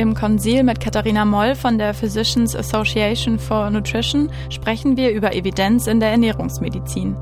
Im 0.00 0.14
Konsil 0.14 0.62
mit 0.62 0.80
Katharina 0.80 1.26
Moll 1.26 1.54
von 1.54 1.76
der 1.76 1.92
Physicians 1.92 2.56
Association 2.56 3.38
for 3.38 3.68
Nutrition 3.68 4.32
sprechen 4.48 4.96
wir 4.96 5.10
über 5.10 5.34
Evidenz 5.34 5.86
in 5.86 6.00
der 6.00 6.08
Ernährungsmedizin. 6.08 7.14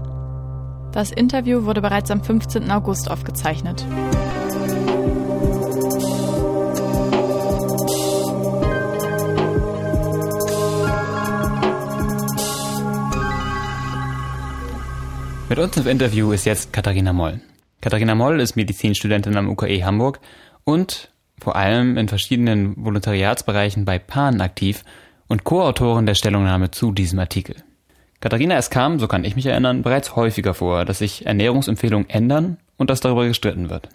Das 0.93 1.11
Interview 1.11 1.65
wurde 1.65 1.83
bereits 1.83 2.13
am 2.13 2.23
15. 2.23 2.71
August 2.71 3.11
aufgezeichnet. 3.11 3.85
Mit 15.49 15.59
uns 15.59 15.77
im 15.79 15.89
Interview 15.89 16.31
ist 16.31 16.45
jetzt 16.45 16.73
Katharina 16.73 17.13
Moll. 17.13 17.41
Katharina 17.81 18.15
Moll 18.15 18.39
ist 18.39 18.55
Medizinstudentin 18.55 19.37
am 19.37 19.49
UKE 19.49 19.85
Hamburg 19.85 20.21
und 20.63 21.11
vor 21.41 21.57
allem 21.57 21.97
in 21.97 22.09
verschiedenen 22.09 22.75
Volontariatsbereichen 22.77 23.85
bei 23.85 23.99
PAN 23.99 24.41
aktiv 24.41 24.85
und 25.29 25.45
Co-Autorin 25.45 26.07
der 26.07 26.15
Stellungnahme 26.15 26.71
zu 26.71 26.93
diesem 26.93 27.19
Artikel. 27.19 27.57
Katharina, 28.21 28.57
es 28.57 28.71
kam, 28.71 28.99
so 28.99 29.07
kann 29.07 29.25
ich 29.25 29.37
mich 29.37 29.47
erinnern, 29.47 29.83
bereits 29.83 30.17
häufiger 30.17 30.55
vor, 30.55 30.85
dass 30.85 30.99
sich 30.99 31.27
Ernährungsempfehlungen 31.27 32.11
ändern 32.11 32.57
und 32.77 32.91
dass 32.91 33.01
darüber 33.01 33.27
gestritten 33.27 33.71
wird. 33.71 33.89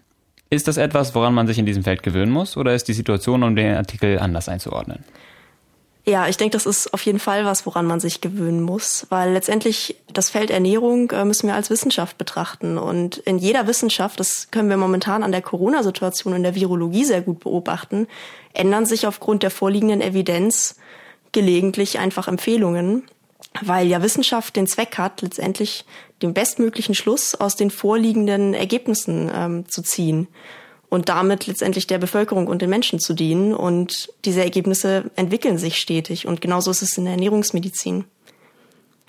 Ist 0.50 0.68
das 0.68 0.78
etwas, 0.78 1.16
woran 1.16 1.34
man 1.34 1.48
sich 1.48 1.58
in 1.58 1.66
diesem 1.66 1.84
Feld 1.84 2.04
gewöhnen 2.04 2.32
muss, 2.32 2.56
oder 2.56 2.74
ist 2.74 2.88
die 2.88 2.94
Situation 2.94 3.44
um 3.44 3.56
den 3.56 3.76
Artikel 3.76 4.20
anders 4.20 4.48
einzuordnen? 4.48 5.04
Ja, 6.06 6.28
ich 6.28 6.36
denke, 6.36 6.52
das 6.52 6.66
ist 6.66 6.94
auf 6.94 7.06
jeden 7.06 7.20
Fall 7.20 7.46
was, 7.46 7.66
woran 7.66 7.86
man 7.86 8.02
sich 8.02 8.20
gewöhnen 8.20 8.62
muss, 8.62 9.08
weil 9.08 9.32
letztendlich 9.32 9.96
das 10.12 10.30
Feld 10.30 10.52
Ernährung 10.52 11.10
äh, 11.12 11.24
müssen 11.24 11.48
wir 11.48 11.56
als 11.56 11.70
Wissenschaft 11.70 12.18
betrachten. 12.18 12.78
Und 12.78 13.18
in 13.20 13.38
jeder 13.38 13.68
Wissenschaft, 13.68 14.20
das 14.20 14.52
können 14.52 14.70
wir 14.70 14.76
momentan 14.76 15.24
an 15.24 15.32
der 15.32 15.42
Corona-Situation 15.42 16.36
in 16.36 16.44
der 16.44 16.56
Virologie 16.56 17.06
sehr 17.06 17.22
gut 17.22 17.40
beobachten, 17.40 18.08
ändern 18.54 18.86
sich 18.86 19.08
aufgrund 19.08 19.44
der 19.44 19.52
vorliegenden 19.52 20.02
Evidenz 20.02 20.76
gelegentlich 21.32 22.00
einfach 22.00 22.28
Empfehlungen, 22.28 23.04
weil 23.62 23.88
ja 23.88 24.02
Wissenschaft 24.02 24.58
den 24.58 24.68
Zweck 24.68 24.98
hat, 24.98 25.22
letztendlich 25.22 25.86
den 26.22 26.34
bestmöglichen 26.34 26.96
Schluss 26.96 27.34
aus 27.34 27.56
den 27.56 27.72
vorliegenden 27.72 28.54
Ergebnissen 28.54 29.32
ähm, 29.34 29.70
zu 29.70 29.82
ziehen 29.82 30.28
und 30.94 31.10
damit 31.10 31.48
letztendlich 31.48 31.88
der 31.88 31.98
Bevölkerung 31.98 32.46
und 32.46 32.62
den 32.62 32.70
Menschen 32.70 33.00
zu 33.00 33.16
dienen. 33.16 33.56
Und 33.56 34.10
diese 34.26 34.44
Ergebnisse 34.44 35.10
entwickeln 35.16 35.58
sich 35.58 35.78
stetig. 35.80 36.28
Und 36.28 36.40
genauso 36.40 36.70
ist 36.70 36.84
es 36.84 36.96
in 37.00 37.06
der 37.06 37.14
Ernährungsmedizin. 37.14 38.04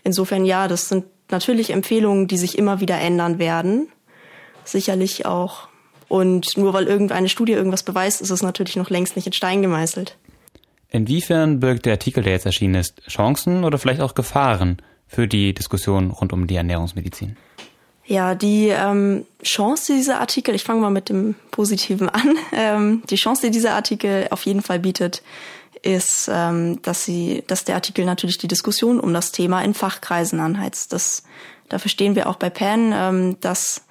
Insofern 0.02 0.46
ja, 0.46 0.66
das 0.66 0.88
sind 0.88 1.04
natürlich 1.30 1.68
Empfehlungen, 1.68 2.26
die 2.26 2.38
sich 2.38 2.56
immer 2.56 2.80
wieder 2.80 2.98
ändern 2.98 3.38
werden. 3.38 3.88
Sicherlich 4.64 5.26
auch. 5.26 5.68
Und 6.08 6.56
nur 6.56 6.72
weil 6.72 6.84
irgendeine 6.86 7.28
Studie 7.28 7.52
irgendwas 7.52 7.82
beweist, 7.82 8.22
ist 8.22 8.30
es 8.30 8.42
natürlich 8.42 8.76
noch 8.76 8.88
längst 8.88 9.14
nicht 9.14 9.26
in 9.26 9.34
Stein 9.34 9.60
gemeißelt. 9.60 10.16
Inwiefern 10.88 11.60
birgt 11.60 11.84
der 11.84 11.92
Artikel, 11.92 12.22
der 12.22 12.32
jetzt 12.32 12.46
erschienen 12.46 12.76
ist, 12.76 13.02
Chancen 13.08 13.62
oder 13.62 13.76
vielleicht 13.76 14.00
auch 14.00 14.14
Gefahren 14.14 14.78
für 15.06 15.28
die 15.28 15.52
Diskussion 15.52 16.12
rund 16.12 16.32
um 16.32 16.46
die 16.46 16.56
Ernährungsmedizin? 16.56 17.36
Ja, 18.06 18.34
die 18.34 18.68
ähm, 18.68 19.24
Chance, 19.42 19.92
die 19.92 19.98
dieser 19.98 20.20
Artikel, 20.20 20.54
ich 20.54 20.64
fange 20.64 20.80
mal 20.80 20.90
mit 20.90 21.08
dem 21.08 21.34
Positiven 21.50 22.08
an, 22.08 22.36
ähm, 22.52 23.02
die 23.08 23.16
Chance, 23.16 23.42
die 23.42 23.50
dieser 23.50 23.74
Artikel 23.74 24.26
auf 24.30 24.44
jeden 24.44 24.62
Fall 24.62 24.78
bietet, 24.78 25.22
ist, 25.82 26.30
ähm, 26.32 26.80
dass 26.82 27.04
sie, 27.04 27.44
dass 27.46 27.64
der 27.64 27.74
Artikel 27.76 28.04
natürlich 28.04 28.38
die 28.38 28.48
Diskussion 28.48 29.00
um 29.00 29.12
das 29.12 29.32
Thema 29.32 29.62
in 29.62 29.74
Fachkreisen 29.74 30.40
anheizt. 30.40 30.92
Das, 30.92 31.24
da 31.68 31.78
verstehen 31.78 32.14
wir 32.14 32.28
auch 32.28 32.36
bei 32.36 32.50
PAN, 32.50 32.92
ähm, 32.94 33.36
dass 33.40 33.82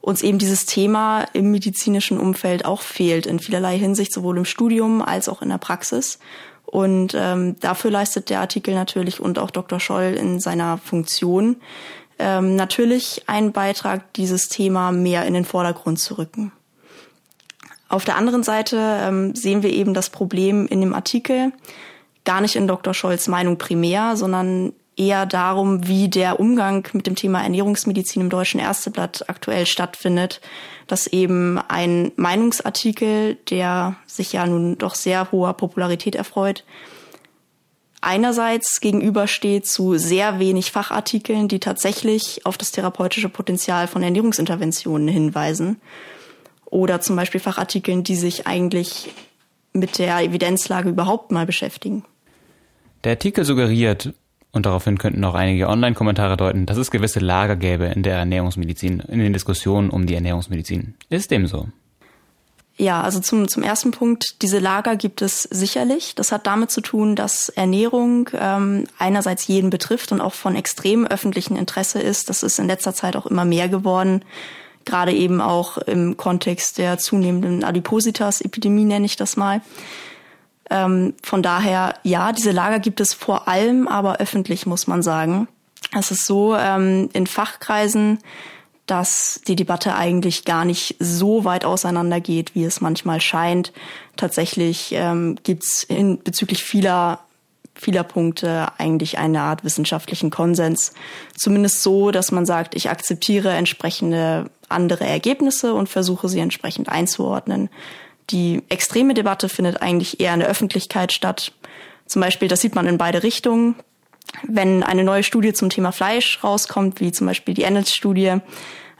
uns 0.00 0.22
eben 0.22 0.38
dieses 0.38 0.66
Thema 0.66 1.26
im 1.32 1.50
medizinischen 1.50 2.18
Umfeld 2.18 2.64
auch 2.64 2.82
fehlt, 2.82 3.26
in 3.26 3.38
vielerlei 3.38 3.78
Hinsicht, 3.78 4.12
sowohl 4.12 4.38
im 4.38 4.44
Studium 4.44 5.02
als 5.02 5.28
auch 5.28 5.42
in 5.42 5.50
der 5.50 5.58
Praxis. 5.58 6.18
Und 6.64 7.14
ähm, 7.16 7.56
dafür 7.60 7.90
leistet 7.90 8.30
der 8.30 8.40
Artikel 8.40 8.74
natürlich 8.74 9.20
und 9.20 9.38
auch 9.38 9.50
Dr. 9.50 9.80
Scholl 9.80 10.16
in 10.18 10.40
seiner 10.40 10.78
Funktion 10.78 11.56
ähm, 12.20 12.56
natürlich 12.56 13.24
einen 13.26 13.52
Beitrag, 13.52 14.12
dieses 14.14 14.48
Thema 14.48 14.92
mehr 14.92 15.24
in 15.26 15.34
den 15.34 15.44
Vordergrund 15.44 15.98
zu 15.98 16.18
rücken. 16.18 16.52
Auf 17.88 18.04
der 18.04 18.16
anderen 18.16 18.44
Seite 18.44 18.76
ähm, 19.02 19.34
sehen 19.34 19.62
wir 19.62 19.70
eben 19.70 19.94
das 19.94 20.10
Problem 20.10 20.66
in 20.68 20.80
dem 20.80 20.94
Artikel 20.94 21.52
gar 22.24 22.40
nicht 22.40 22.54
in 22.54 22.68
Dr. 22.68 22.94
Scholz 22.94 23.26
Meinung 23.26 23.58
primär, 23.58 24.16
sondern 24.16 24.72
eher 24.96 25.24
darum, 25.26 25.88
wie 25.88 26.08
der 26.08 26.38
Umgang 26.38 26.86
mit 26.92 27.06
dem 27.06 27.16
Thema 27.16 27.42
Ernährungsmedizin 27.42 28.22
im 28.22 28.30
Deutschen 28.30 28.60
Ärzteblatt 28.60 29.28
aktuell 29.28 29.66
stattfindet, 29.66 30.40
dass 30.86 31.06
eben 31.06 31.58
ein 31.68 32.12
Meinungsartikel, 32.16 33.36
der 33.48 33.96
sich 34.06 34.34
ja 34.34 34.46
nun 34.46 34.76
doch 34.76 34.94
sehr 34.94 35.32
hoher 35.32 35.54
Popularität 35.54 36.14
erfreut, 36.14 36.64
einerseits 38.00 38.80
gegenübersteht 38.80 39.66
zu 39.66 39.98
sehr 39.98 40.38
wenig 40.38 40.72
Fachartikeln, 40.72 41.48
die 41.48 41.60
tatsächlich 41.60 42.46
auf 42.46 42.58
das 42.58 42.72
therapeutische 42.72 43.28
Potenzial 43.28 43.86
von 43.86 44.02
Ernährungsinterventionen 44.02 45.08
hinweisen. 45.08 45.80
Oder 46.66 47.00
zum 47.00 47.16
Beispiel 47.16 47.40
Fachartikeln, 47.40 48.04
die 48.04 48.16
sich 48.16 48.46
eigentlich 48.46 49.10
mit 49.72 49.98
der 49.98 50.20
Evidenzlage 50.20 50.88
überhaupt 50.88 51.30
mal 51.30 51.46
beschäftigen. 51.46 52.04
Der 53.04 53.12
Artikel 53.12 53.44
suggeriert, 53.44 54.12
und 54.52 54.66
daraufhin 54.66 54.98
könnten 54.98 55.24
auch 55.24 55.34
einige 55.34 55.68
Online-Kommentare 55.68 56.36
deuten, 56.36 56.66
dass 56.66 56.76
es 56.76 56.90
gewisse 56.90 57.20
Lager 57.20 57.56
gäbe 57.56 57.86
in 57.86 58.02
der 58.02 58.16
Ernährungsmedizin, 58.16 59.00
in 59.00 59.20
den 59.20 59.32
Diskussionen 59.32 59.90
um 59.90 60.06
die 60.06 60.14
Ernährungsmedizin. 60.14 60.94
Ist 61.08 61.30
dem 61.30 61.46
so? 61.46 61.68
Ja, 62.80 63.02
also 63.02 63.20
zum, 63.20 63.46
zum 63.46 63.62
ersten 63.62 63.90
Punkt, 63.90 64.40
diese 64.40 64.58
Lager 64.58 64.96
gibt 64.96 65.20
es 65.20 65.42
sicherlich. 65.42 66.14
Das 66.14 66.32
hat 66.32 66.46
damit 66.46 66.70
zu 66.70 66.80
tun, 66.80 67.14
dass 67.14 67.50
Ernährung 67.50 68.30
ähm, 68.32 68.86
einerseits 68.98 69.46
jeden 69.48 69.68
betrifft 69.68 70.12
und 70.12 70.22
auch 70.22 70.32
von 70.32 70.56
extrem 70.56 71.06
öffentlichen 71.06 71.56
Interesse 71.56 72.00
ist. 72.00 72.30
Das 72.30 72.42
ist 72.42 72.58
in 72.58 72.68
letzter 72.68 72.94
Zeit 72.94 73.16
auch 73.16 73.26
immer 73.26 73.44
mehr 73.44 73.68
geworden. 73.68 74.24
Gerade 74.86 75.12
eben 75.12 75.42
auch 75.42 75.76
im 75.76 76.16
Kontext 76.16 76.78
der 76.78 76.96
zunehmenden 76.96 77.64
Adipositas-Epidemie 77.64 78.84
nenne 78.84 79.04
ich 79.04 79.16
das 79.16 79.36
mal. 79.36 79.60
Ähm, 80.70 81.12
von 81.22 81.42
daher, 81.42 81.96
ja, 82.02 82.32
diese 82.32 82.50
Lager 82.50 82.78
gibt 82.78 83.00
es 83.00 83.12
vor 83.12 83.46
allem, 83.46 83.88
aber 83.88 84.20
öffentlich 84.20 84.64
muss 84.64 84.86
man 84.86 85.02
sagen. 85.02 85.48
Es 85.94 86.10
ist 86.10 86.24
so, 86.24 86.56
ähm, 86.56 87.10
in 87.12 87.26
Fachkreisen 87.26 88.20
dass 88.90 89.40
die 89.46 89.56
Debatte 89.56 89.94
eigentlich 89.94 90.44
gar 90.44 90.64
nicht 90.64 90.96
so 90.98 91.44
weit 91.44 91.64
auseinander 91.64 92.20
geht, 92.20 92.54
wie 92.54 92.64
es 92.64 92.80
manchmal 92.80 93.20
scheint. 93.20 93.72
Tatsächlich 94.16 94.92
ähm, 94.92 95.36
gibt 95.42 95.64
es 95.64 95.86
bezüglich 96.24 96.62
vieler 96.62 97.20
vieler 97.80 98.02
Punkte 98.04 98.68
eigentlich 98.76 99.16
eine 99.16 99.40
Art 99.40 99.64
wissenschaftlichen 99.64 100.30
Konsens. 100.30 100.92
Zumindest 101.34 101.82
so, 101.82 102.10
dass 102.10 102.30
man 102.30 102.44
sagt, 102.44 102.74
ich 102.74 102.90
akzeptiere 102.90 103.52
entsprechende 103.52 104.50
andere 104.68 105.06
Ergebnisse 105.06 105.72
und 105.72 105.88
versuche 105.88 106.28
sie 106.28 106.40
entsprechend 106.40 106.90
einzuordnen. 106.90 107.70
Die 108.28 108.62
extreme 108.68 109.14
Debatte 109.14 109.48
findet 109.48 109.80
eigentlich 109.80 110.20
eher 110.20 110.34
in 110.34 110.40
der 110.40 110.48
Öffentlichkeit 110.48 111.12
statt. 111.12 111.52
Zum 112.06 112.20
Beispiel, 112.20 112.48
das 112.48 112.60
sieht 112.60 112.74
man 112.74 112.86
in 112.86 112.98
beide 112.98 113.22
Richtungen. 113.22 113.76
Wenn 114.46 114.82
eine 114.82 115.04
neue 115.04 115.22
Studie 115.22 115.52
zum 115.52 115.70
Thema 115.70 115.92
Fleisch 115.92 116.42
rauskommt, 116.42 117.00
wie 117.00 117.12
zum 117.12 117.26
Beispiel 117.26 117.54
die 117.54 117.66
Annals-Studie, 117.66 118.38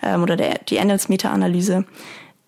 ähm, 0.03 0.23
oder 0.23 0.37
der, 0.37 0.59
die 0.69 0.81
Annals 0.81 1.09
Meta-Analyse, 1.09 1.85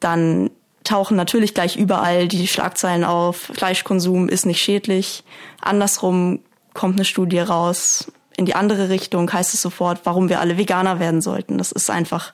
dann 0.00 0.50
tauchen 0.84 1.16
natürlich 1.16 1.54
gleich 1.54 1.76
überall 1.76 2.28
die 2.28 2.46
Schlagzeilen 2.46 3.04
auf, 3.04 3.36
Fleischkonsum 3.36 4.28
ist 4.28 4.46
nicht 4.46 4.60
schädlich. 4.60 5.22
Andersrum 5.60 6.40
kommt 6.74 6.96
eine 6.96 7.04
Studie 7.04 7.38
raus, 7.38 8.10
in 8.36 8.46
die 8.46 8.54
andere 8.54 8.88
Richtung 8.88 9.32
heißt 9.32 9.54
es 9.54 9.62
sofort, 9.62 10.00
warum 10.04 10.28
wir 10.28 10.40
alle 10.40 10.56
Veganer 10.56 10.98
werden 10.98 11.20
sollten. 11.20 11.58
Das 11.58 11.72
ist 11.72 11.90
einfach 11.90 12.32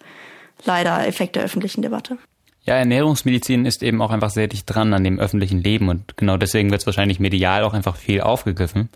leider 0.64 1.06
Effekt 1.06 1.36
der 1.36 1.42
öffentlichen 1.42 1.82
Debatte. 1.82 2.18
Ja, 2.64 2.74
Ernährungsmedizin 2.74 3.64
ist 3.64 3.82
eben 3.82 4.02
auch 4.02 4.10
einfach 4.10 4.30
sehr 4.30 4.46
dicht 4.46 4.66
dran 4.66 4.92
an 4.92 5.02
dem 5.02 5.18
öffentlichen 5.18 5.62
Leben 5.62 5.88
und 5.88 6.16
genau 6.16 6.36
deswegen 6.36 6.70
wird 6.70 6.82
es 6.82 6.86
wahrscheinlich 6.86 7.18
medial 7.18 7.64
auch 7.64 7.72
einfach 7.72 7.96
viel 7.96 8.20
aufgegriffen. 8.20 8.90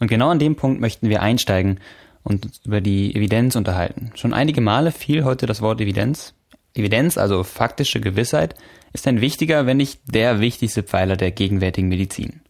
Und 0.00 0.08
genau 0.08 0.30
an 0.30 0.38
dem 0.38 0.56
Punkt 0.56 0.80
möchten 0.80 1.08
wir 1.08 1.22
einsteigen 1.22 1.78
und 2.24 2.46
uns 2.46 2.60
über 2.64 2.80
die 2.80 3.14
Evidenz 3.14 3.54
unterhalten. 3.54 4.10
Schon 4.14 4.34
einige 4.34 4.60
Male 4.60 4.92
fiel 4.92 5.24
heute 5.24 5.46
das 5.46 5.62
Wort 5.62 5.80
Evidenz. 5.80 6.34
Evidenz, 6.74 7.18
also 7.18 7.44
faktische 7.44 8.00
Gewissheit, 8.00 8.54
ist 8.92 9.06
ein 9.06 9.20
wichtiger, 9.20 9.66
wenn 9.66 9.76
nicht 9.76 10.00
der 10.06 10.40
wichtigste 10.40 10.82
Pfeiler 10.82 11.16
der 11.16 11.30
gegenwärtigen 11.30 11.88
Medizin. 11.88 12.40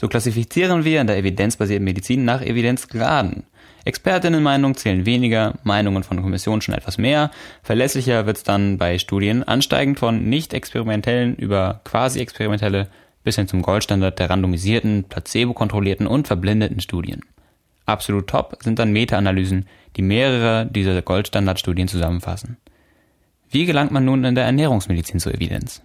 So 0.00 0.08
klassifizieren 0.08 0.84
wir 0.84 1.00
in 1.00 1.06
der 1.06 1.18
evidenzbasierten 1.18 1.84
Medizin 1.84 2.24
nach 2.24 2.40
Evidenzgraden. 2.40 3.44
Expertinnenmeinungen 3.84 4.76
zählen 4.76 5.06
weniger, 5.06 5.54
Meinungen 5.62 6.02
von 6.02 6.20
Kommissionen 6.20 6.62
schon 6.62 6.74
etwas 6.74 6.98
mehr. 6.98 7.30
Verlässlicher 7.62 8.26
wird 8.26 8.38
es 8.38 8.42
dann 8.42 8.78
bei 8.78 8.98
Studien 8.98 9.42
ansteigend 9.42 9.98
von 9.98 10.28
nicht 10.28 10.54
experimentellen 10.54 11.34
über 11.36 11.80
quasi 11.84 12.20
experimentelle 12.20 12.88
bis 13.24 13.36
hin 13.36 13.48
zum 13.48 13.62
Goldstandard 13.62 14.18
der 14.18 14.30
randomisierten, 14.30 15.04
placebo-kontrollierten 15.04 16.06
und 16.06 16.26
verblindeten 16.26 16.80
Studien. 16.80 17.22
Absolut 17.86 18.28
top 18.28 18.56
sind 18.62 18.78
dann 18.78 18.92
Meta-Analysen, 18.92 19.66
die 19.96 20.02
mehrere 20.02 20.66
dieser 20.66 21.02
Goldstandardstudien 21.02 21.88
zusammenfassen. 21.88 22.56
Wie 23.50 23.66
gelangt 23.66 23.90
man 23.90 24.04
nun 24.04 24.24
in 24.24 24.34
der 24.34 24.44
Ernährungsmedizin 24.44 25.18
zur 25.18 25.34
Evidenz? 25.34 25.82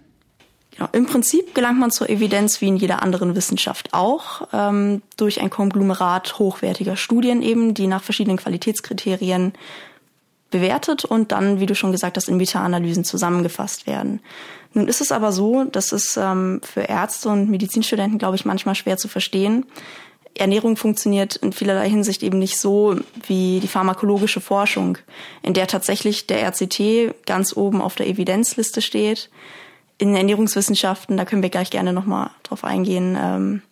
Genau. 0.76 0.88
Im 0.92 1.06
Prinzip 1.06 1.54
gelangt 1.54 1.80
man 1.80 1.90
zur 1.90 2.08
Evidenz 2.08 2.60
wie 2.60 2.68
in 2.68 2.76
jeder 2.76 3.02
anderen 3.02 3.34
Wissenschaft 3.34 3.88
auch, 3.92 4.46
ähm, 4.52 5.02
durch 5.16 5.40
ein 5.40 5.50
Konglomerat 5.50 6.38
hochwertiger 6.38 6.96
Studien 6.96 7.42
eben, 7.42 7.74
die 7.74 7.86
nach 7.86 8.02
verschiedenen 8.02 8.36
Qualitätskriterien 8.36 9.54
bewertet 10.50 11.04
und 11.04 11.32
dann, 11.32 11.60
wie 11.60 11.66
du 11.66 11.74
schon 11.74 11.92
gesagt 11.92 12.16
hast, 12.16 12.28
in 12.28 12.36
Meta-Analysen 12.36 13.04
zusammengefasst 13.04 13.86
werden. 13.86 14.20
Nun 14.74 14.88
ist 14.88 15.00
es 15.00 15.12
aber 15.12 15.32
so, 15.32 15.64
dass 15.64 15.92
es 15.92 16.16
ähm, 16.16 16.60
für 16.62 16.82
Ärzte 16.82 17.28
und 17.28 17.50
Medizinstudenten, 17.50 18.18
glaube 18.18 18.36
ich, 18.36 18.44
manchmal 18.44 18.74
schwer 18.74 18.96
zu 18.96 19.08
verstehen. 19.08 19.66
Ernährung 20.34 20.76
funktioniert 20.76 21.36
in 21.36 21.52
vielerlei 21.52 21.88
Hinsicht 21.88 22.22
eben 22.22 22.38
nicht 22.38 22.58
so 22.58 22.96
wie 23.26 23.58
die 23.60 23.68
pharmakologische 23.68 24.42
Forschung, 24.42 24.98
in 25.42 25.54
der 25.54 25.66
tatsächlich 25.66 26.26
der 26.26 26.42
RCT 26.46 27.24
ganz 27.24 27.56
oben 27.56 27.80
auf 27.80 27.94
der 27.94 28.06
Evidenzliste 28.06 28.82
steht 28.82 29.30
in 29.98 30.14
Ernährungswissenschaften, 30.14 31.16
da 31.16 31.24
können 31.24 31.42
wir 31.42 31.50
gleich 31.50 31.70
gerne 31.70 31.92
nochmal 31.92 32.30
drauf 32.42 32.64
eingehen, 32.64 33.16
ähm, 33.20 33.62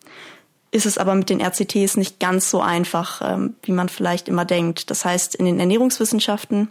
ist 0.75 0.85
es 0.85 0.97
aber 0.97 1.15
mit 1.15 1.29
den 1.29 1.39
RCTs 1.39 1.95
nicht 1.95 2.19
ganz 2.19 2.49
so 2.49 2.59
einfach, 2.59 3.21
ähm, 3.23 3.55
wie 3.63 3.71
man 3.71 3.87
vielleicht 3.87 4.27
immer 4.27 4.43
denkt. 4.43 4.91
Das 4.91 5.05
heißt, 5.05 5.33
in 5.35 5.45
den 5.45 5.57
Ernährungswissenschaften 5.57 6.67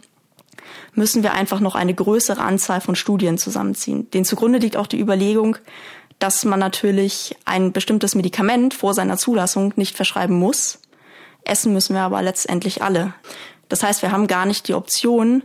müssen 0.93 1.23
wir 1.23 1.33
einfach 1.33 1.59
noch 1.59 1.73
eine 1.73 1.95
größere 1.95 2.39
Anzahl 2.39 2.81
von 2.81 2.95
Studien 2.95 3.39
zusammenziehen. 3.39 4.07
Den 4.11 4.23
zugrunde 4.23 4.59
liegt 4.59 4.77
auch 4.77 4.85
die 4.85 4.99
Überlegung, 4.99 5.57
dass 6.19 6.45
man 6.45 6.59
natürlich 6.59 7.35
ein 7.45 7.71
bestimmtes 7.71 8.13
Medikament 8.13 8.75
vor 8.75 8.93
seiner 8.93 9.17
Zulassung 9.17 9.73
nicht 9.75 9.95
verschreiben 9.95 10.37
muss. 10.37 10.77
Essen 11.43 11.73
müssen 11.73 11.95
wir 11.95 12.03
aber 12.03 12.21
letztendlich 12.21 12.83
alle. 12.83 13.15
Das 13.69 13.81
heißt, 13.81 14.03
wir 14.03 14.11
haben 14.11 14.27
gar 14.27 14.45
nicht 14.45 14.67
die 14.67 14.75
Option, 14.75 15.41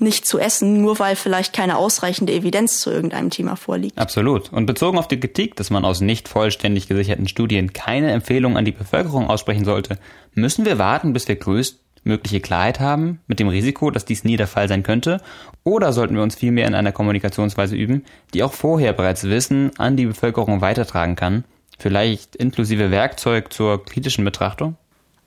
nicht 0.00 0.26
zu 0.26 0.38
essen, 0.38 0.80
nur 0.80 0.98
weil 0.98 1.16
vielleicht 1.16 1.52
keine 1.52 1.76
ausreichende 1.76 2.32
Evidenz 2.32 2.80
zu 2.80 2.90
irgendeinem 2.90 3.30
Thema 3.30 3.56
vorliegt. 3.56 3.98
Absolut. 3.98 4.52
Und 4.52 4.66
bezogen 4.66 4.98
auf 4.98 5.08
die 5.08 5.20
Kritik, 5.20 5.56
dass 5.56 5.70
man 5.70 5.84
aus 5.84 6.00
nicht 6.00 6.28
vollständig 6.28 6.88
gesicherten 6.88 7.28
Studien 7.28 7.72
keine 7.72 8.10
Empfehlung 8.10 8.56
an 8.56 8.64
die 8.64 8.72
Bevölkerung 8.72 9.28
aussprechen 9.28 9.64
sollte, 9.64 9.98
müssen 10.34 10.64
wir 10.64 10.78
warten, 10.78 11.12
bis 11.12 11.28
wir 11.28 11.36
größtmögliche 11.36 12.40
Klarheit 12.40 12.80
haben, 12.80 13.20
mit 13.26 13.40
dem 13.40 13.48
Risiko, 13.48 13.90
dass 13.90 14.04
dies 14.04 14.24
nie 14.24 14.36
der 14.36 14.46
Fall 14.46 14.68
sein 14.68 14.82
könnte, 14.82 15.20
oder 15.64 15.92
sollten 15.92 16.16
wir 16.16 16.22
uns 16.22 16.34
vielmehr 16.34 16.66
in 16.66 16.74
einer 16.74 16.92
Kommunikationsweise 16.92 17.76
üben, 17.76 18.04
die 18.34 18.42
auch 18.42 18.52
vorher 18.52 18.92
bereits 18.92 19.24
Wissen 19.24 19.70
an 19.78 19.96
die 19.96 20.06
Bevölkerung 20.06 20.60
weitertragen 20.60 21.16
kann, 21.16 21.44
vielleicht 21.78 22.36
inklusive 22.36 22.90
Werkzeug 22.90 23.52
zur 23.52 23.84
kritischen 23.84 24.24
Betrachtung? 24.24 24.76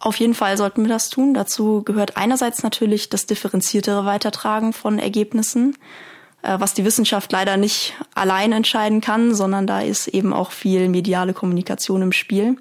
Auf 0.03 0.17
jeden 0.17 0.33
Fall 0.33 0.57
sollten 0.57 0.81
wir 0.81 0.89
das 0.89 1.09
tun. 1.09 1.33
Dazu 1.33 1.81
gehört 1.81 2.17
einerseits 2.17 2.61
natürlich 2.61 3.07
das 3.07 3.25
differenziertere 3.25 4.03
Weitertragen 4.03 4.73
von 4.73 5.00
Ergebnissen, 5.00 5.77
äh, 6.41 6.59
was 6.59 6.73
die 6.73 6.83
Wissenschaft 6.83 7.31
leider 7.31 7.55
nicht 7.55 7.94
allein 8.13 8.51
entscheiden 8.51 9.00
kann, 9.00 9.33
sondern 9.33 9.65
da 9.65 9.79
ist 9.79 10.09
eben 10.09 10.33
auch 10.33 10.51
viel 10.51 10.89
mediale 10.89 11.31
Kommunikation 11.31 12.01
im 12.01 12.11
Spiel. 12.11 12.57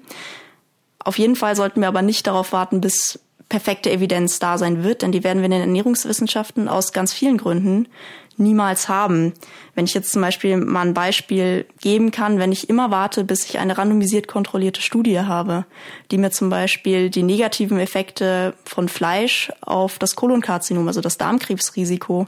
Auf 0.99 1.19
jeden 1.19 1.35
Fall 1.35 1.57
sollten 1.57 1.81
wir 1.81 1.89
aber 1.89 2.01
nicht 2.01 2.27
darauf 2.27 2.53
warten, 2.53 2.79
bis 2.79 3.19
perfekte 3.49 3.91
Evidenz 3.91 4.39
da 4.39 4.57
sein 4.57 4.85
wird, 4.85 5.01
denn 5.01 5.11
die 5.11 5.25
werden 5.25 5.39
wir 5.39 5.47
in 5.47 5.51
den 5.51 5.61
Ernährungswissenschaften 5.61 6.69
aus 6.69 6.93
ganz 6.93 7.11
vielen 7.11 7.37
Gründen 7.37 7.89
niemals 8.37 8.89
haben. 8.89 9.33
Wenn 9.75 9.85
ich 9.85 9.93
jetzt 9.93 10.11
zum 10.11 10.21
Beispiel 10.21 10.57
mal 10.57 10.85
ein 10.85 10.93
Beispiel 10.93 11.65
geben 11.81 12.11
kann, 12.11 12.39
wenn 12.39 12.51
ich 12.51 12.69
immer 12.69 12.91
warte, 12.91 13.23
bis 13.23 13.45
ich 13.45 13.59
eine 13.59 13.77
randomisiert 13.77 14.27
kontrollierte 14.27 14.81
Studie 14.81 15.19
habe, 15.19 15.65
die 16.11 16.17
mir 16.17 16.31
zum 16.31 16.49
Beispiel 16.49 17.09
die 17.09 17.23
negativen 17.23 17.79
Effekte 17.79 18.53
von 18.65 18.89
Fleisch 18.89 19.51
auf 19.61 19.99
das 19.99 20.15
Kolonkarzinom, 20.15 20.87
also 20.87 21.01
das 21.01 21.17
Darmkrebsrisiko, 21.17 22.27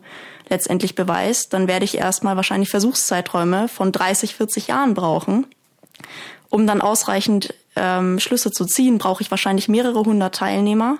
letztendlich 0.49 0.95
beweist, 0.95 1.53
dann 1.53 1.67
werde 1.67 1.85
ich 1.85 1.97
erstmal 1.97 2.35
wahrscheinlich 2.35 2.69
Versuchszeiträume 2.69 3.67
von 3.67 3.91
30, 3.91 4.35
40 4.35 4.67
Jahren 4.67 4.93
brauchen. 4.93 5.47
Um 6.49 6.67
dann 6.67 6.81
ausreichend 6.81 7.53
ähm, 7.75 8.19
Schlüsse 8.19 8.51
zu 8.51 8.65
ziehen, 8.65 8.97
brauche 8.97 9.21
ich 9.21 9.31
wahrscheinlich 9.31 9.67
mehrere 9.67 10.03
hundert 10.03 10.35
Teilnehmer. 10.35 10.99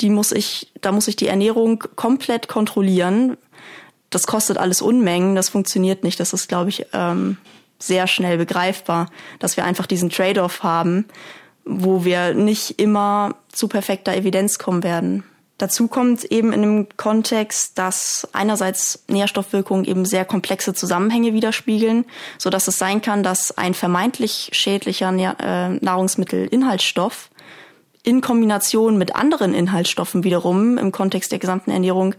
Die 0.00 0.10
muss 0.10 0.32
ich, 0.32 0.72
da 0.80 0.92
muss 0.92 1.08
ich 1.08 1.16
die 1.16 1.26
Ernährung 1.26 1.84
komplett 1.96 2.48
kontrollieren, 2.48 3.36
das 4.10 4.26
kostet 4.26 4.58
alles 4.58 4.82
Unmengen, 4.82 5.34
das 5.34 5.48
funktioniert 5.48 6.04
nicht. 6.04 6.18
Das 6.20 6.32
ist, 6.32 6.48
glaube 6.48 6.70
ich, 6.70 6.86
ähm, 6.92 7.36
sehr 7.78 8.06
schnell 8.06 8.38
begreifbar, 8.38 9.10
dass 9.38 9.56
wir 9.56 9.64
einfach 9.64 9.86
diesen 9.86 10.10
Trade-off 10.10 10.62
haben, 10.62 11.06
wo 11.64 12.04
wir 12.04 12.34
nicht 12.34 12.80
immer 12.80 13.36
zu 13.52 13.68
perfekter 13.68 14.14
Evidenz 14.16 14.58
kommen 14.58 14.82
werden. 14.82 15.24
Dazu 15.58 15.88
kommt 15.88 16.24
eben 16.24 16.52
in 16.52 16.62
dem 16.62 16.86
Kontext, 16.96 17.78
dass 17.78 18.28
einerseits 18.32 19.04
Nährstoffwirkungen 19.08 19.84
eben 19.84 20.04
sehr 20.04 20.24
komplexe 20.24 20.72
Zusammenhänge 20.72 21.34
widerspiegeln, 21.34 22.04
so 22.38 22.48
dass 22.48 22.68
es 22.68 22.78
sein 22.78 23.02
kann, 23.02 23.24
dass 23.24 23.58
ein 23.58 23.74
vermeintlich 23.74 24.50
schädlicher 24.52 25.10
äh, 25.10 25.70
Nahrungsmittelinhaltsstoff 25.84 27.30
in 28.04 28.20
Kombination 28.20 28.98
mit 28.98 29.16
anderen 29.16 29.52
Inhaltsstoffen 29.52 30.22
wiederum 30.22 30.78
im 30.78 30.92
Kontext 30.92 31.32
der 31.32 31.40
gesamten 31.40 31.72
Ernährung 31.72 32.14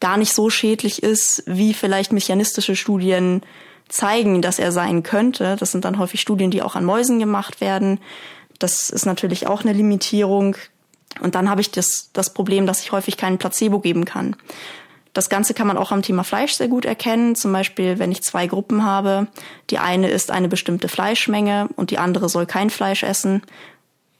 gar 0.00 0.16
nicht 0.16 0.32
so 0.32 0.50
schädlich 0.50 1.02
ist, 1.02 1.42
wie 1.46 1.74
vielleicht 1.74 2.12
mechanistische 2.12 2.76
Studien 2.76 3.42
zeigen, 3.88 4.42
dass 4.42 4.58
er 4.58 4.72
sein 4.72 5.02
könnte. 5.02 5.56
Das 5.58 5.72
sind 5.72 5.84
dann 5.84 5.98
häufig 5.98 6.20
Studien, 6.20 6.50
die 6.50 6.62
auch 6.62 6.76
an 6.76 6.84
Mäusen 6.84 7.18
gemacht 7.18 7.60
werden. 7.60 8.00
Das 8.58 8.90
ist 8.90 9.06
natürlich 9.06 9.46
auch 9.46 9.62
eine 9.62 9.72
Limitierung. 9.72 10.56
Und 11.20 11.34
dann 11.34 11.48
habe 11.48 11.60
ich 11.60 11.70
das, 11.70 12.10
das 12.12 12.34
Problem, 12.34 12.66
dass 12.66 12.82
ich 12.82 12.92
häufig 12.92 13.16
keinen 13.16 13.38
Placebo 13.38 13.80
geben 13.80 14.04
kann. 14.04 14.36
Das 15.14 15.30
Ganze 15.30 15.54
kann 15.54 15.66
man 15.66 15.78
auch 15.78 15.90
am 15.90 16.02
Thema 16.02 16.22
Fleisch 16.22 16.52
sehr 16.52 16.68
gut 16.68 16.84
erkennen. 16.84 17.34
Zum 17.34 17.52
Beispiel, 17.52 17.98
wenn 17.98 18.12
ich 18.12 18.22
zwei 18.22 18.46
Gruppen 18.46 18.84
habe. 18.84 19.26
Die 19.70 19.78
eine 19.78 20.08
ist 20.08 20.30
eine 20.30 20.48
bestimmte 20.48 20.88
Fleischmenge 20.88 21.68
und 21.76 21.90
die 21.90 21.98
andere 21.98 22.28
soll 22.28 22.46
kein 22.46 22.70
Fleisch 22.70 23.02
essen. 23.02 23.42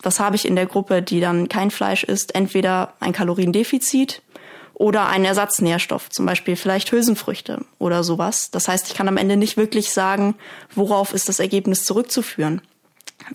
Was 0.03 0.21
habe 0.21 0.37
ich 0.37 0.47
in 0.47 0.57
der 0.57 0.67
Gruppe, 0.67 1.03
die 1.03 1.21
dann 1.21 1.49
kein 1.49 1.71
Fleisch 1.71 2.05
isst? 2.05 2.35
Entweder 2.35 2.95
ein 3.01 3.13
Kaloriendefizit 3.13 4.23
oder 4.79 5.09
ein 5.09 5.25
Ersatznährstoff, 5.25 6.09
zum 6.09 6.25
Beispiel 6.25 6.55
vielleicht 6.55 6.93
Hülsenfrüchte 6.93 7.65
oder 7.79 8.05
sowas. 8.05 8.53
Das 8.53 8.69
heißt, 8.69 8.87
ich 8.89 8.95
kann 8.95 9.09
am 9.09 9.17
Ende 9.17 9.37
nicht 9.37 9.57
wirklich 9.57 9.91
sagen, 9.91 10.37
worauf 10.75 11.13
ist 11.13 11.29
das 11.29 11.41
Ergebnis 11.41 11.85
zurückzuführen, 11.85 12.63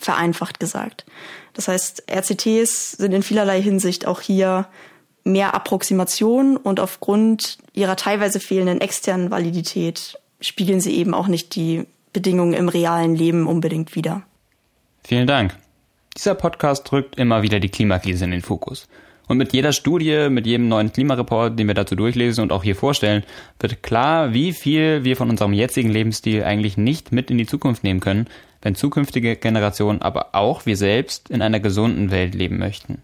vereinfacht 0.00 0.58
gesagt. 0.58 1.04
Das 1.52 1.68
heißt, 1.68 2.04
RCTs 2.10 2.92
sind 2.92 3.12
in 3.12 3.22
vielerlei 3.22 3.60
Hinsicht 3.60 4.06
auch 4.06 4.22
hier 4.22 4.66
mehr 5.22 5.54
Approximation 5.54 6.56
und 6.56 6.80
aufgrund 6.80 7.58
ihrer 7.74 7.96
teilweise 7.96 8.40
fehlenden 8.40 8.80
externen 8.80 9.30
Validität 9.30 10.18
spiegeln 10.40 10.80
sie 10.80 10.96
eben 10.96 11.12
auch 11.12 11.28
nicht 11.28 11.54
die 11.54 11.86
Bedingungen 12.14 12.54
im 12.54 12.70
realen 12.70 13.14
Leben 13.14 13.46
unbedingt 13.46 13.94
wider. 13.94 14.22
Vielen 15.02 15.26
Dank. 15.26 15.56
Dieser 16.16 16.34
Podcast 16.34 16.90
drückt 16.90 17.16
immer 17.16 17.42
wieder 17.42 17.60
die 17.60 17.68
Klimakrise 17.68 18.24
in 18.24 18.30
den 18.30 18.42
Fokus. 18.42 18.88
Und 19.26 19.38
mit 19.38 19.52
jeder 19.52 19.72
Studie, 19.72 20.28
mit 20.28 20.46
jedem 20.46 20.68
neuen 20.68 20.92
Klimareport, 20.92 21.58
den 21.58 21.66
wir 21.66 21.74
dazu 21.74 21.96
durchlesen 21.96 22.42
und 22.42 22.52
auch 22.52 22.62
hier 22.62 22.76
vorstellen, 22.76 23.24
wird 23.58 23.82
klar, 23.82 24.34
wie 24.34 24.52
viel 24.52 25.04
wir 25.04 25.16
von 25.16 25.30
unserem 25.30 25.54
jetzigen 25.54 25.88
Lebensstil 25.88 26.44
eigentlich 26.44 26.76
nicht 26.76 27.10
mit 27.10 27.30
in 27.30 27.38
die 27.38 27.46
Zukunft 27.46 27.84
nehmen 27.84 28.00
können, 28.00 28.26
wenn 28.60 28.74
zukünftige 28.74 29.36
Generationen, 29.36 30.02
aber 30.02 30.34
auch 30.34 30.66
wir 30.66 30.76
selbst 30.76 31.30
in 31.30 31.42
einer 31.42 31.60
gesunden 31.60 32.10
Welt 32.10 32.34
leben 32.34 32.58
möchten. 32.58 33.02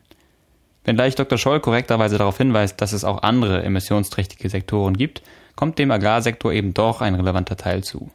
Wenngleich 0.84 1.14
Dr. 1.14 1.38
Scholl 1.38 1.60
korrekterweise 1.60 2.18
darauf 2.18 2.38
hinweist, 2.38 2.80
dass 2.80 2.92
es 2.92 3.04
auch 3.04 3.22
andere 3.22 3.62
emissionsträchtige 3.62 4.48
Sektoren 4.48 4.96
gibt, 4.96 5.22
kommt 5.54 5.78
dem 5.78 5.90
Agrarsektor 5.90 6.52
eben 6.52 6.72
doch 6.72 7.02
ein 7.02 7.14
relevanter 7.14 7.56
Teil 7.56 7.84
zu. 7.84 8.10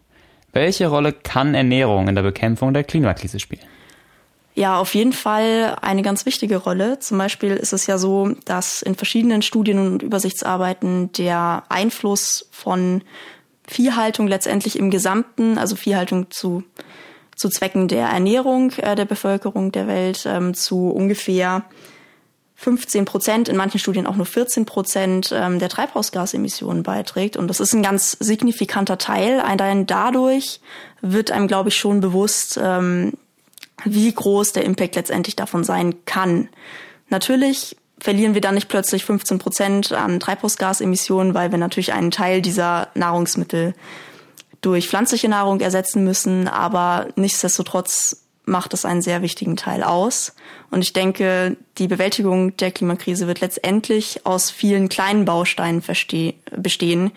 Welche 0.52 0.88
Rolle 0.88 1.14
kann 1.14 1.54
Ernährung 1.54 2.08
in 2.08 2.16
der 2.16 2.24
Bekämpfung 2.24 2.74
der 2.74 2.84
Klimakrise 2.84 3.40
spielen? 3.40 3.66
Ja, 4.58 4.80
auf 4.80 4.96
jeden 4.96 5.12
Fall 5.12 5.76
eine 5.82 6.02
ganz 6.02 6.26
wichtige 6.26 6.56
Rolle. 6.56 6.98
Zum 7.00 7.18
Beispiel 7.18 7.52
ist 7.52 7.74
es 7.74 7.88
ja 7.88 7.98
so, 7.98 8.32
dass 8.46 8.82
in 8.82 8.96
verschiedenen 8.96 9.42
Studien 9.42 9.80
und 9.80 10.02
Übersichtsarbeiten 10.02 11.12
der 11.12 11.64
Einfluss 11.68 12.48
von 12.52 13.04
Viehhaltung 13.68 14.28
letztendlich 14.28 14.80
im 14.80 14.92
Gesamten, 14.92 15.58
also 15.58 15.76
Viehhaltung 15.76 16.32
zu, 16.32 16.64
zu 17.36 17.50
Zwecken 17.50 17.90
der 17.90 18.08
Ernährung 18.08 18.72
äh, 18.78 18.96
der 18.96 19.04
Bevölkerung 19.04 19.74
der 19.74 19.88
Welt, 19.88 20.24
ähm, 20.26 20.54
zu 20.54 20.88
ungefähr 20.88 21.66
15 22.56 23.04
Prozent, 23.04 23.50
in 23.50 23.58
manchen 23.58 23.82
Studien 23.82 24.08
auch 24.08 24.16
nur 24.16 24.26
14 24.26 24.66
Prozent 24.66 25.34
ähm, 25.36 25.60
der 25.60 25.68
Treibhausgasemissionen 25.68 26.84
beiträgt. 26.84 27.36
Und 27.36 27.50
das 27.50 27.60
ist 27.60 27.74
ein 27.74 27.84
ganz 27.84 28.16
signifikanter 28.22 28.98
Teil. 28.98 29.42
Allein 29.42 29.86
dadurch 29.86 30.62
wird 31.02 31.32
einem, 31.32 31.48
glaube 31.48 31.68
ich, 31.68 31.78
schon 31.78 32.00
bewusst, 32.00 32.58
ähm, 32.64 33.14
wie 33.84 34.12
groß 34.12 34.54
der 34.54 34.64
Impact 34.64 34.96
letztendlich 34.96 35.36
davon 35.36 35.64
sein 35.64 36.06
kann. 36.06 36.50
Natürlich 37.10 37.76
verlieren 38.00 38.34
wir 38.34 38.42
dann 38.42 38.56
nicht 38.56 38.70
plötzlich 38.70 39.06
15 39.06 39.40
Prozent 39.40 39.92
an 39.92 40.20
Treibhausgasemissionen, 40.20 41.34
weil 41.34 41.52
wir 41.52 41.58
natürlich 41.58 41.94
einen 41.94 42.12
Teil 42.12 42.42
dieser 42.42 42.90
Nahrungsmittel 42.94 43.74
durch 44.62 44.88
pflanzliche 44.88 45.30
Nahrung 45.30 45.60
ersetzen 45.60 46.04
müssen, 46.04 46.48
aber 46.48 47.08
nichtsdestotrotz 47.16 48.26
macht 48.46 48.74
es 48.74 48.86
einen 48.86 49.02
sehr 49.02 49.22
wichtigen 49.22 49.56
Teil 49.56 49.84
aus. 49.84 50.34
Und 50.72 50.82
ich 50.82 50.94
denke, 50.94 51.58
die 51.78 51.88
Bewältigung 51.88 52.56
der 52.58 52.72
Klimakrise 52.72 53.28
wird 53.28 53.42
letztendlich 53.42 54.26
aus 54.26 54.52
vielen 54.52 54.90
kleinen 54.90 55.26
Bausteinen 55.26 55.84
bestehen, 56.56 57.12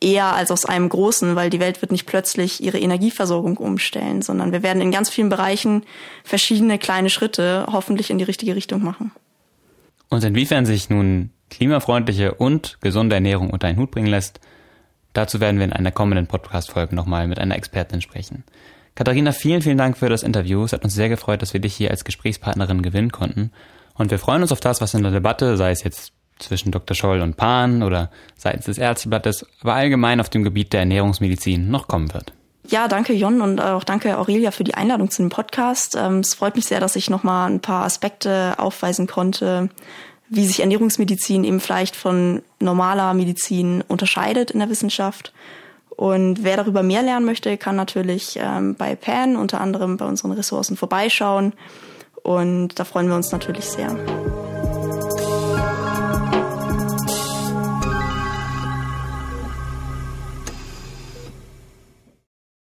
eher 0.00 0.34
als 0.34 0.50
aus 0.50 0.64
einem 0.64 0.88
großen, 0.88 1.34
weil 1.36 1.50
die 1.50 1.60
Welt 1.60 1.82
wird 1.82 1.92
nicht 1.92 2.06
plötzlich 2.06 2.62
ihre 2.62 2.78
Energieversorgung 2.78 3.56
umstellen, 3.56 4.22
sondern 4.22 4.52
wir 4.52 4.62
werden 4.62 4.80
in 4.80 4.90
ganz 4.90 5.10
vielen 5.10 5.28
Bereichen 5.28 5.82
verschiedene 6.24 6.78
kleine 6.78 7.10
Schritte 7.10 7.66
hoffentlich 7.70 8.10
in 8.10 8.18
die 8.18 8.24
richtige 8.24 8.54
Richtung 8.54 8.82
machen. 8.82 9.12
Und 10.08 10.24
inwiefern 10.24 10.66
sich 10.66 10.88
nun 10.88 11.30
klimafreundliche 11.50 12.34
und 12.34 12.78
gesunde 12.80 13.14
Ernährung 13.16 13.50
unter 13.50 13.66
einen 13.66 13.78
Hut 13.78 13.90
bringen 13.90 14.06
lässt, 14.06 14.40
dazu 15.12 15.40
werden 15.40 15.58
wir 15.58 15.64
in 15.64 15.72
einer 15.72 15.90
kommenden 15.90 16.26
Podcast-Folge 16.26 16.94
nochmal 16.94 17.26
mit 17.26 17.38
einer 17.38 17.56
Expertin 17.56 18.00
sprechen. 18.00 18.44
Katharina, 18.94 19.32
vielen, 19.32 19.62
vielen 19.62 19.78
Dank 19.78 19.96
für 19.96 20.08
das 20.08 20.22
Interview. 20.22 20.64
Es 20.64 20.72
hat 20.72 20.84
uns 20.84 20.94
sehr 20.94 21.08
gefreut, 21.08 21.42
dass 21.42 21.52
wir 21.52 21.60
dich 21.60 21.74
hier 21.74 21.90
als 21.90 22.04
Gesprächspartnerin 22.04 22.82
gewinnen 22.82 23.12
konnten. 23.12 23.52
Und 23.94 24.10
wir 24.10 24.18
freuen 24.18 24.42
uns 24.42 24.52
auf 24.52 24.60
das, 24.60 24.80
was 24.80 24.94
in 24.94 25.02
der 25.02 25.12
Debatte, 25.12 25.56
sei 25.56 25.70
es 25.70 25.84
jetzt 25.84 26.12
zwischen 26.38 26.72
Dr. 26.72 26.94
Scholl 26.94 27.20
und 27.20 27.36
Pan 27.36 27.82
oder 27.82 28.10
seitens 28.36 28.66
des 28.66 28.78
Ärzteblattes, 28.78 29.46
aber 29.60 29.74
allgemein 29.74 30.20
auf 30.20 30.28
dem 30.28 30.44
Gebiet 30.44 30.72
der 30.72 30.80
Ernährungsmedizin 30.80 31.70
noch 31.70 31.88
kommen 31.88 32.12
wird. 32.14 32.32
Ja, 32.68 32.86
danke 32.86 33.14
Jon 33.14 33.40
und 33.40 33.60
auch 33.62 33.82
danke 33.82 34.18
Aurelia 34.18 34.50
für 34.50 34.64
die 34.64 34.74
Einladung 34.74 35.10
zu 35.10 35.22
dem 35.22 35.30
Podcast. 35.30 35.96
Ähm, 35.98 36.18
es 36.18 36.34
freut 36.34 36.54
mich 36.54 36.66
sehr, 36.66 36.80
dass 36.80 36.96
ich 36.96 37.08
nochmal 37.08 37.50
ein 37.50 37.60
paar 37.60 37.84
Aspekte 37.84 38.54
aufweisen 38.58 39.06
konnte, 39.06 39.70
wie 40.28 40.46
sich 40.46 40.60
Ernährungsmedizin 40.60 41.44
eben 41.44 41.60
vielleicht 41.60 41.96
von 41.96 42.42
normaler 42.60 43.14
Medizin 43.14 43.82
unterscheidet 43.88 44.50
in 44.50 44.58
der 44.58 44.68
Wissenschaft. 44.68 45.32
Und 45.88 46.44
wer 46.44 46.56
darüber 46.56 46.82
mehr 46.82 47.02
lernen 47.02 47.24
möchte, 47.24 47.56
kann 47.56 47.74
natürlich 47.74 48.38
ähm, 48.40 48.74
bei 48.76 48.94
PAN 48.94 49.36
unter 49.36 49.60
anderem 49.60 49.96
bei 49.96 50.04
unseren 50.04 50.32
Ressourcen 50.32 50.76
vorbeischauen. 50.76 51.54
Und 52.22 52.78
da 52.78 52.84
freuen 52.84 53.08
wir 53.08 53.16
uns 53.16 53.32
natürlich 53.32 53.64
sehr. 53.64 53.96